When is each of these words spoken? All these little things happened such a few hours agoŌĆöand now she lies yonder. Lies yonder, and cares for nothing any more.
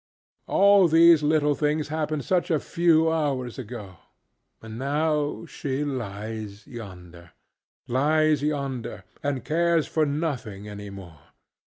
All 0.47 0.87
these 0.87 1.21
little 1.21 1.53
things 1.53 1.89
happened 1.89 2.25
such 2.25 2.49
a 2.49 2.59
few 2.59 3.11
hours 3.11 3.57
agoŌĆöand 3.59 3.97
now 4.73 5.45
she 5.45 5.83
lies 5.83 6.65
yonder. 6.65 7.33
Lies 7.87 8.41
yonder, 8.41 9.03
and 9.21 9.45
cares 9.45 9.85
for 9.85 10.07
nothing 10.07 10.67
any 10.67 10.89
more. 10.89 11.19